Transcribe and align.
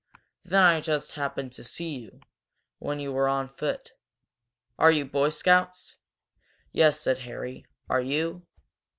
Then 0.43 0.63
I 0.63 0.81
just 0.81 1.11
happened 1.11 1.51
to 1.53 1.63
see 1.63 1.97
you, 1.99 2.21
when 2.79 2.99
you 2.99 3.11
were 3.11 3.29
on 3.29 3.47
foot. 3.49 3.91
Are 4.79 4.89
you 4.89 5.05
Boy 5.05 5.29
Scouts?" 5.29 5.95
"Yes," 6.71 6.99
said 6.99 7.19
Harry. 7.19 7.67
"Are 7.87 8.01
you?" 8.01 8.41